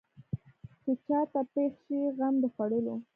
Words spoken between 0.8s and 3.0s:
چې چا ته پېښ شي غم د خوړلو.